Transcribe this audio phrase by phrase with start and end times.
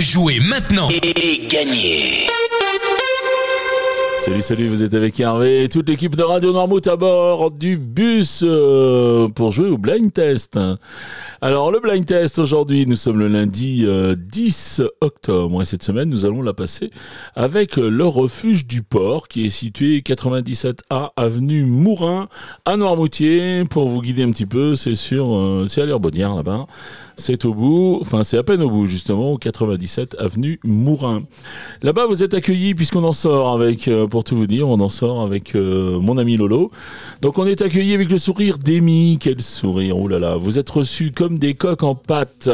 [0.00, 2.26] Jouez maintenant et gagnez
[4.20, 7.76] Salut, salut, vous êtes avec Hervé et toute l'équipe de Radio Normouth à bord du
[7.76, 10.58] bus euh, pour jouer au blind test.
[11.42, 13.86] Alors, le blind test aujourd'hui, nous sommes le lundi
[14.16, 16.90] 10 euh, octobre et cette semaine, nous allons la passer
[17.34, 22.28] avec le refuge du port qui est situé 97A avenue Mourin
[22.64, 23.64] à Noirmoutier.
[23.68, 26.66] Pour vous guider un petit peu, c'est sur, euh, c'est à l'Herbaudière là-bas.
[27.20, 31.22] C'est au bout, enfin c'est à peine au bout justement, au 97 avenue Mourin.
[31.82, 34.88] Là-bas, vous êtes accueillis puisqu'on en sort avec, euh, pour tout vous dire, on en
[34.88, 36.70] sort avec euh, mon ami Lolo.
[37.20, 39.18] Donc on est accueillis avec le sourire d'Amy.
[39.20, 40.36] Quel sourire, oh là là.
[40.36, 42.48] Vous êtes reçus comme des coques en pâte.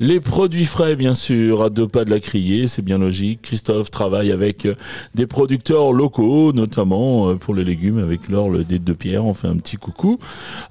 [0.00, 3.42] Les produits frais, bien sûr, à deux pas de la criée, c'est bien logique.
[3.42, 4.74] Christophe travaille avec euh,
[5.14, 9.26] des producteurs locaux, notamment pour les légumes avec l'or le dé de pierre.
[9.26, 10.18] On fait un petit coucou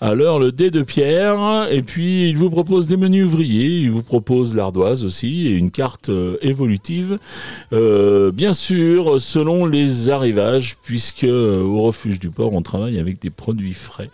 [0.02, 1.68] à l'heure le dé de pierre.
[1.70, 6.10] Et puis il vous propose des menus il vous propose l'ardoise aussi et une carte
[6.10, 7.20] euh, évolutive.
[7.74, 13.22] Euh, bien sûr, selon les arrivages, puisque euh, au refuge du port, on travaille avec
[13.22, 14.10] des produits frais.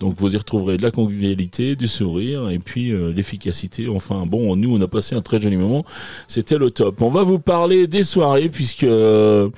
[0.00, 3.88] Donc vous y retrouverez de la convivialité, du sourire et puis l'efficacité.
[3.88, 5.84] Enfin bon, nous on a passé un très joli moment.
[6.28, 7.00] C'était le top.
[7.00, 9.50] On va vous parler des soirées puisque au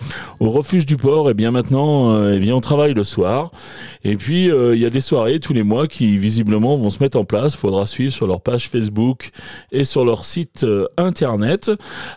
[0.51, 3.51] refuge du port, et eh bien maintenant, eh bien on travaille le soir.
[4.05, 7.19] Et puis il y a des soirées tous les mois qui visiblement vont se mettre
[7.19, 7.57] en place.
[7.57, 9.08] Faudra suivre sur leur page Facebook
[9.73, 11.71] et sur leur site euh, internet.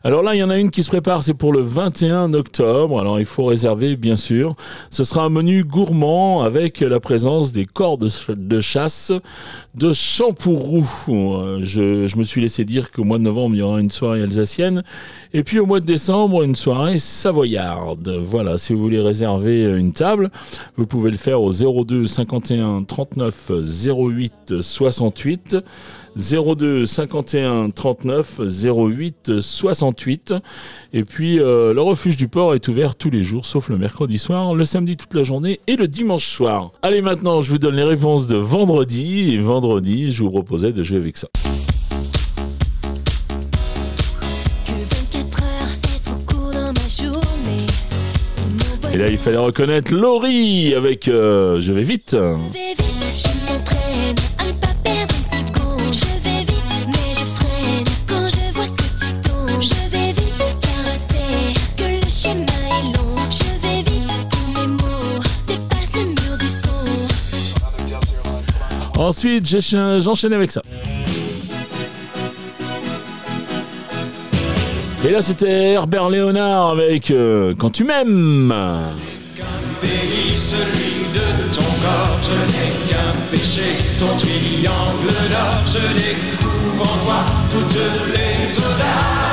[0.04, 3.00] Alors là, il y en a une qui se prépare, c'est pour le 21 octobre.
[3.00, 4.56] Alors il faut réserver, bien sûr.
[4.90, 9.12] Ce sera un menu gourmand avec la présence des corps de, chasse
[9.76, 10.86] de Champourou.
[11.10, 13.92] Euh, je, je me suis laissé dire qu'au mois de novembre, il y aura une
[13.92, 14.84] soirée alsacienne.
[15.34, 18.10] Et puis au mois de décembre, une soirée savoyarde.
[18.26, 20.30] Voilà, si vous voulez réserver une table,
[20.76, 23.52] vous pouvez le faire au 02 51 39
[23.86, 25.58] 08 68.
[26.18, 30.36] 02 51 39 08 68.
[30.94, 34.18] Et puis euh, le refuge du port est ouvert tous les jours, sauf le mercredi
[34.18, 36.72] soir, le samedi toute la journée et le dimanche soir.
[36.82, 39.34] Allez maintenant, je vous donne les réponses de vendredi.
[39.34, 41.28] Et vendredi, je vous proposais de jouer avec ça.
[48.94, 52.14] Et là, il fallait reconnaître Laurie avec euh, Je vais vite.
[69.12, 69.46] Ensuite,
[70.00, 70.62] j'enchaîne avec ça.
[75.04, 78.56] Et là, c'était Herbert Léonard avec euh, Quand tu m'aimes.
[80.38, 83.62] Celui de ton corps, je n'ai qu'un péché,
[84.00, 87.82] ton triangle d'or, je découvre en toi toutes
[88.16, 89.31] les audaces.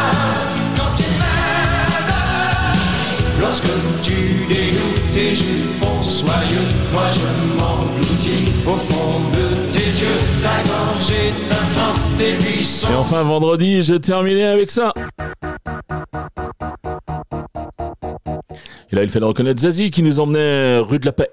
[3.40, 3.66] Lorsque
[4.02, 11.10] tu dénoues tes jupons soyeux, moi je m'engloutis au fond de tes yeux, ta gorge
[11.10, 12.88] étincelante, tes buissons.
[12.92, 14.92] Et enfin, vendredi, j'ai terminé avec ça.
[18.90, 21.30] Et là, il fallait reconnaître Zazie qui nous emmenait rue de la Paix.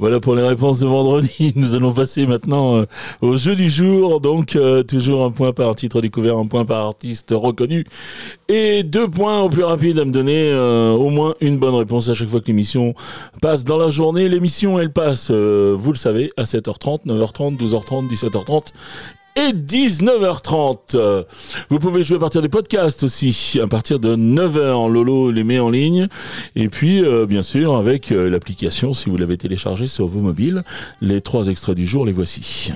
[0.00, 1.52] Voilà pour les réponses de vendredi.
[1.56, 2.86] Nous allons passer maintenant euh,
[3.20, 4.22] au jeu du jour.
[4.22, 7.84] Donc euh, toujours un point par titre découvert, un point par artiste reconnu
[8.48, 12.08] et deux points au plus rapide à me donner euh, au moins une bonne réponse
[12.08, 12.94] à chaque fois que l'émission
[13.42, 14.30] passe dans la journée.
[14.30, 18.72] L'émission elle passe, vous le savez, à 7h30, 9h30, 12h30, 17h30
[19.36, 21.24] et 19h30.
[21.68, 24.90] Vous pouvez jouer à partir des podcasts aussi, à partir de 9h.
[24.90, 26.08] Lolo les met en ligne.
[26.56, 30.62] Et puis, euh, bien sûr, avec euh, l'application, si vous l'avez téléchargée sur vos mobiles,
[31.00, 32.72] les trois extraits du jour, les voici.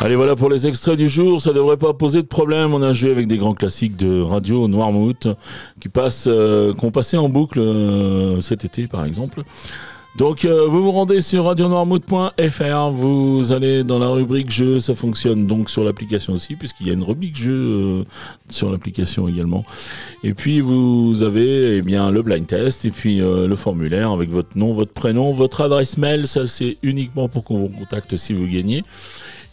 [0.00, 1.42] Allez, voilà pour les extraits du jour.
[1.42, 2.72] Ça devrait pas poser de problème.
[2.72, 5.28] On a joué avec des grands classiques de radio Noirmouth
[5.80, 9.42] qui passent, euh, qu'on passait en boucle euh, cet été, par exemple.
[10.18, 15.46] Donc euh, vous vous rendez sur radionoirmouth.fr, vous allez dans la rubrique jeux, ça fonctionne
[15.46, 18.04] donc sur l'application aussi, puisqu'il y a une rubrique jeux euh,
[18.50, 19.64] sur l'application également.
[20.24, 24.28] Et puis vous avez eh bien le blind test et puis euh, le formulaire avec
[24.28, 28.32] votre nom, votre prénom, votre adresse mail, ça c'est uniquement pour qu'on vous contacte si
[28.32, 28.82] vous gagnez.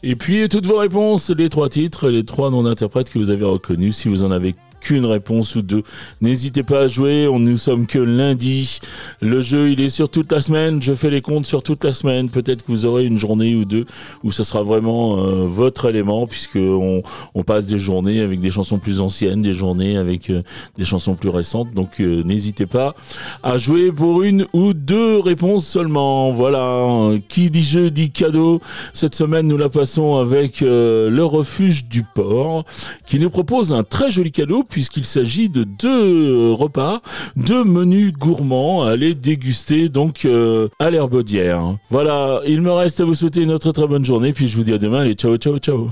[0.01, 3.45] Et puis toutes vos réponses, les trois titres, les trois noms d'interprètes que vous avez
[3.45, 5.81] reconnus, si vous en avez qu'une réponse ou deux.
[6.21, 8.79] N'hésitez pas à jouer, on nous sommes que lundi.
[9.19, 11.91] Le jeu, il est sur toute la semaine, je fais les comptes sur toute la
[11.91, 12.29] semaine.
[12.29, 13.85] Peut-être que vous aurez une journée ou deux
[14.23, 17.01] où ça sera vraiment euh, votre élément puisque on,
[17.45, 20.41] passe des journées avec des chansons plus anciennes, des journées avec euh,
[20.77, 21.71] des chansons plus récentes.
[21.73, 22.95] Donc euh, n'hésitez pas
[23.41, 26.31] à jouer pour une ou deux réponses seulement.
[26.31, 28.61] Voilà, qui dit jeu dit cadeau.
[28.93, 32.65] Cette semaine, nous la passons avec le refuge du port
[33.07, 36.99] qui nous propose un très joli cadeau puisqu'il s'agit de deux repas,
[37.37, 41.77] deux menus gourmands à aller déguster donc euh, à l'herbaudière.
[41.89, 44.63] Voilà, il me reste à vous souhaiter une autre très bonne journée, puis je vous
[44.63, 45.91] dis à demain, allez ciao ciao ciao